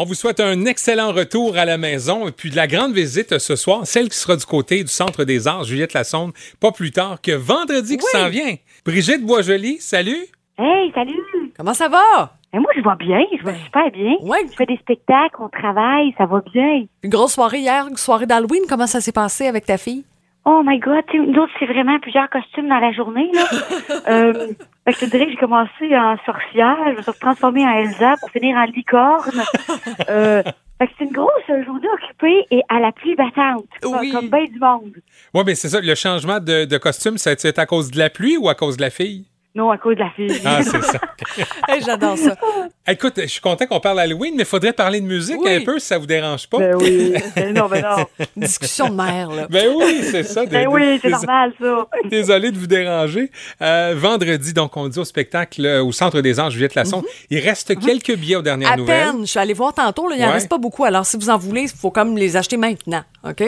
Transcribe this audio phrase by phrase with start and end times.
[0.00, 3.40] On vous souhaite un excellent retour à la maison et puis de la grande visite
[3.40, 6.92] ce soir, celle qui sera du côté du Centre des Arts, Juliette Lassonde, pas plus
[6.92, 8.54] tard que vendredi qui s'en vient.
[8.84, 10.24] Brigitte Boisjoli, salut!
[10.56, 11.52] Hey, salut!
[11.56, 12.36] Comment ça va?
[12.54, 14.14] Et moi, je vais bien, je vais super bien.
[14.20, 14.38] Ouais.
[14.48, 16.84] Je fais des spectacles, on travaille, ça va bien.
[17.02, 18.62] Une grosse soirée hier, une soirée d'Halloween.
[18.68, 20.04] Comment ça s'est passé avec ta fille?
[20.50, 23.44] Oh my God, nous c'est vraiment plusieurs costumes dans la journée, là.
[24.08, 24.32] euh,
[24.86, 27.72] fait que je te dirais que j'ai commencé en sorcière, je me suis transformée en
[27.72, 29.42] Elsa pour finir en licorne.
[30.08, 30.42] euh,
[30.78, 34.10] fait que c'est une grosse journée occupée et à la pluie battante, Oui.
[34.10, 34.92] comme bien du monde.
[35.34, 38.08] Oui, mais c'est ça, le changement de, de costume, ça- c'est à cause de la
[38.08, 39.26] pluie ou à cause de la fille?
[39.54, 40.40] Non, à cause de la fille.
[40.44, 41.00] Ah, c'est ça.
[41.68, 42.36] Hey, J'adore ça.
[42.86, 45.52] Écoute, je suis content qu'on parle Halloween, mais il faudrait parler de musique Oui.
[45.54, 46.58] un peu si ça vous dérange pas.
[46.58, 47.14] Ben oui.
[47.36, 48.06] Ben non, ben non.
[48.36, 49.46] Une discussion de mère, là.
[49.50, 50.46] Ben oui, c'est ça.
[50.46, 51.86] Ben oui, c'est normal, ça.
[52.08, 53.30] Désolé de vous déranger.
[53.60, 57.04] Euh, vendredi, donc, on dit au spectacle euh, au Centre des Arts, Juliette Lassonde.
[57.30, 58.74] Il reste quelques billets aux dernières Mhm.
[58.74, 59.06] À nouvelles.
[59.12, 59.20] peine.
[59.22, 60.32] Je suis allée voir tantôt, là, il n'en Ouais.
[60.34, 60.84] reste pas beaucoup.
[60.84, 63.02] Alors, si vous en voulez, il faut comme les acheter maintenant.
[63.28, 63.42] OK?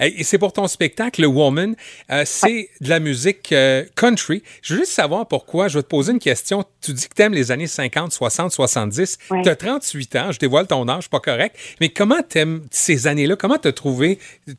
[0.00, 1.76] Et c'est pour ton spectacle, le Woman.
[2.10, 4.42] Euh, c'est de la musique euh, country.
[4.62, 5.68] Je veux juste savoir pourquoi.
[5.68, 6.64] Je vais te poser une question.
[6.82, 9.18] Tu dis que tu aimes les années 50, 60, 70.
[9.30, 9.42] Ouais.
[9.42, 10.32] Tu as 38 ans.
[10.32, 11.56] Je dévoile ton âge, pas correct.
[11.80, 13.36] Mais comment t'aimes ces années-là?
[13.36, 14.18] Comment t'as trouvé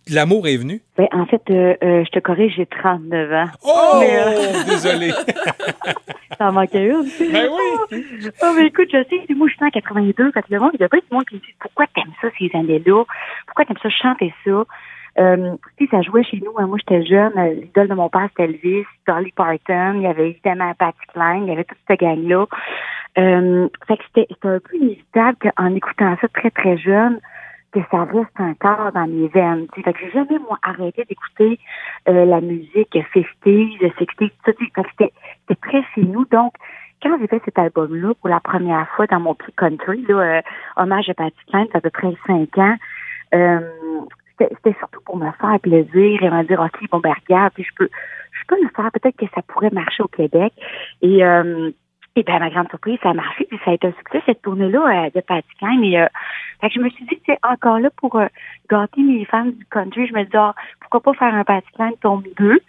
[0.10, 0.82] l'amour est venu?
[0.98, 3.50] Ben, en fait, euh, euh, je te corrige, j'ai 39 ans.
[3.64, 3.98] Oh!
[4.00, 5.12] Mais, euh, Désolé.
[6.38, 7.10] Ça en manquait une.
[7.32, 7.50] ben
[7.92, 8.04] oui.
[8.44, 10.32] Oh, mais écoute, je sais, moi, je suis en 82.
[10.32, 12.12] Fait que le monde, il y a pas du monde qui me dit pourquoi t'aimes
[12.22, 13.04] ça, ces années-là?
[13.46, 14.64] Pourquoi t'aimes ça chanter ça?
[15.18, 15.56] Euh,
[15.92, 16.52] ça jouait chez nous.
[16.58, 16.68] hein.
[16.68, 17.32] Moi, j'étais jeune.
[17.38, 19.94] euh, L'idole de mon père, c'était Elvis, Dolly Parton.
[19.96, 21.44] Il y avait évidemment Patty Klein.
[21.44, 22.46] Il y avait toute cette gang-là.
[23.18, 27.20] Euh, fait que c'était c'était un peu inévitable qu'en écoutant ça très, très jeune,
[27.72, 29.68] que ça reste encore dans mes veines.
[29.74, 29.84] tu sais.
[29.84, 31.60] Fait que j'ai jamais, moi, arrêté d'écouter
[32.10, 34.52] euh, la musique 50s, 60s, tout ça.
[34.92, 35.14] c'était
[35.48, 36.26] c'était très chez nous.
[36.26, 36.54] Donc,
[37.02, 40.42] quand j'ai fait cet album-là pour la première fois dans mon petit country, là, euh,
[40.76, 42.76] hommage à Patty Klein, ça à peu près cinq ans,
[43.34, 43.60] euh,
[44.38, 47.74] c'était surtout pour me faire plaisir et me dire, OK, bon, ben regarde, puis je
[47.76, 47.90] peux,
[48.32, 50.54] je peux le faire, peut-être que ça pourrait marcher au Québec.
[51.02, 51.72] Et, euh,
[52.18, 54.42] et à ma grande surprise, ça a marché, puis ça a été un succès, cette
[54.42, 55.22] tournée-là euh, de
[55.60, 55.82] Klein.
[55.84, 56.08] Et, euh,
[56.62, 58.28] fait que je me suis dit, c'est encore là pour euh,
[58.70, 60.08] gâter mes fans du country.
[60.08, 62.60] Je me dis, ah, pourquoi pas faire un Patty Klein tome 2?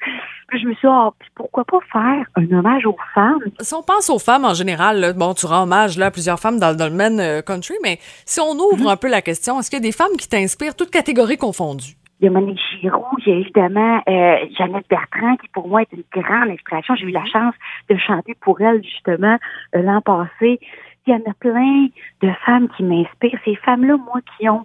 [0.48, 3.40] Puis je me suis dit, puis pourquoi pas faire un hommage aux femmes?
[3.60, 6.38] Si on pense aux femmes en général, là, bon, tu rends hommage là, à plusieurs
[6.38, 9.70] femmes dans, le domaine euh, country, mais si on ouvre un peu la question, est-ce
[9.70, 11.96] qu'il y a des femmes qui t'inspirent, toutes catégories confondues?
[12.20, 15.82] Il y a Monique Giroux, il y a évidemment euh, Jeannette Bertrand, qui pour moi
[15.82, 16.94] est une grande inspiration.
[16.94, 17.54] J'ai eu la chance
[17.90, 19.36] de chanter pour elle, justement,
[19.74, 20.58] euh, l'an passé.
[21.06, 21.88] Il y en a plein
[22.22, 23.38] de femmes qui m'inspirent.
[23.44, 24.64] Ces femmes-là, moi, qui ont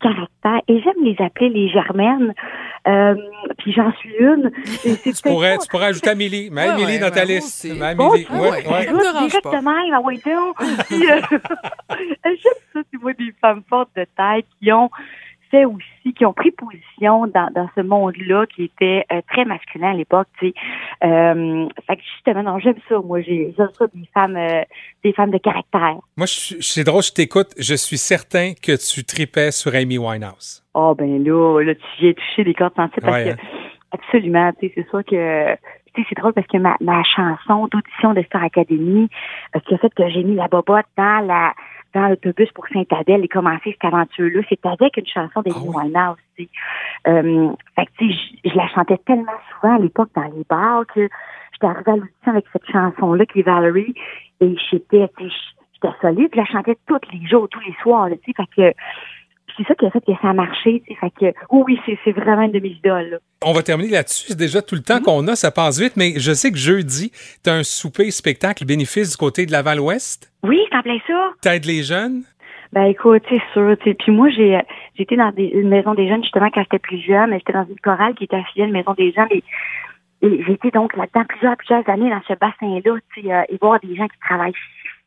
[0.00, 2.34] caractère, et j'aime les appeler les germaines,
[2.88, 3.14] euh,
[3.58, 4.50] puis j'en suis une.
[4.82, 6.50] Tu pourrais, tu pourrais ajouter Amélie.
[6.50, 7.64] Ouais, Amélie ouais, dans ta liste.
[7.64, 8.26] Amélie.
[8.26, 8.62] tu Ouais,
[10.24, 10.56] donc.
[10.90, 14.90] J'aime ça, c'est moi des femmes fortes de tête qui ont
[15.50, 19.90] fait aussi, qui ont pris position dans, dans ce monde-là qui était euh, très masculin
[19.90, 20.54] à l'époque, tu sais.
[21.04, 24.62] Euh, fait que justement, non, j'aime ça, moi, j'ai- j'aime ça des femmes, euh,
[25.04, 25.96] des femmes de caractère.
[26.16, 27.48] Moi, je suis- c'est drôle, je t'écoute.
[27.58, 30.62] Je suis certain que tu tripais sur Amy Winehouse.
[30.74, 33.40] Oh ben là, là, tu viens toucher les cordes sensibles parce Ouais, que
[33.92, 35.54] absolument, tu sais, c'est sûr que
[35.92, 39.08] tu sais, c'est drôle parce que ma, ma chanson d'audition de Star Academy,
[39.56, 41.52] euh, qui a fait que j'ai mis la bobotte dans la
[41.94, 46.22] dans l'autobus pour Saint-Adèle et commencé cette aventure-là, c'est avec une chanson d'Amy Ah oui.
[46.36, 46.50] Tu sais.
[47.08, 50.44] Euh, fait que, tu sais, je, je la chantais tellement souvent à l'époque dans les
[50.48, 51.08] bars que
[51.52, 53.94] j'étais arrivée à l'audition avec cette chanson-là qui est Valerie
[54.40, 55.36] et j'étais, tu sais,
[55.74, 58.72] j'étais solide, je la chantais tous les jours, tous les soirs, là, tu sais, fait
[58.72, 58.76] que
[59.60, 62.52] c'est ça qui a fait que ça a marché, fait que oui, c'est, vraiment une
[62.52, 63.16] de mes idoles, là.
[63.42, 64.26] On va terminer là-dessus.
[64.28, 64.84] C'est déjà tout le Mm-hmm.
[64.84, 65.36] temps qu'on a.
[65.36, 67.12] Ça passe vite, mais je sais que jeudi,
[67.44, 70.32] tu as un souper spectacle bénéfice du côté de Laval-Ouest.
[70.42, 71.30] Oui, c'est en plein ça.
[71.42, 72.22] T'aides les jeunes?
[72.72, 73.76] Ben écoute, c'est sûr.
[73.78, 74.60] Puis moi, j'ai euh,
[74.96, 77.32] j'étais dans des, une maison des jeunes justement quand j'étais plus jeune.
[77.32, 79.42] J'étais dans une chorale qui était affiliée à une maison des jeunes et,
[80.22, 83.80] et j'étais donc là-dedans plusieurs plusieurs années dans ce bassin-là, tu sais, euh, et voir
[83.80, 84.54] des gens qui travaillent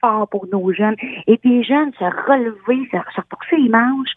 [0.03, 0.95] fort pour nos jeunes
[1.27, 4.11] et des jeunes se relever, se, se repousser les manches,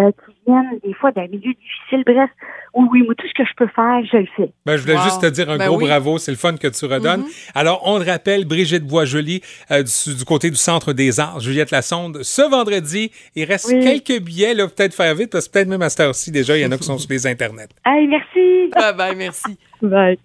[0.00, 2.02] euh, qui viennent des fois d'un milieu difficile.
[2.04, 2.28] Bref,
[2.74, 4.50] oui, oui, moi tout ce que je peux faire, je le fais.
[4.66, 5.02] Ben, je voulais Wow.
[5.04, 5.84] juste te dire un Ben gros oui.
[5.86, 6.18] bravo.
[6.18, 7.20] C'est le fun que tu redonnes.
[7.22, 7.52] Mm-hmm.
[7.54, 9.40] Alors, on le rappelle, Brigitte Boisjoli,
[9.70, 13.12] euh, du, du côté du Centre des Arts, Juliette Lassonde, ce vendredi.
[13.36, 13.80] Il reste Oui.
[14.02, 16.62] quelques billets, là, peut-être faire vite, parce que peut-être même à cette heure-ci, déjà, il
[16.62, 17.68] y en a qui sont sur les internets.
[17.86, 18.70] Hey, merci.
[18.74, 19.56] Bye bye, merci.
[19.80, 20.18] Bye.